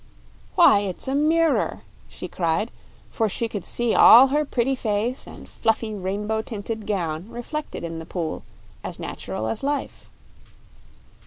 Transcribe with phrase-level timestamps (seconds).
[0.55, 2.71] "Why, it's a mirror!" she cried;
[3.11, 7.99] for she could see all her pretty face and fluffy, rainbow tinted gown reflected in
[7.99, 8.41] the pool,
[8.83, 10.09] as natural as life.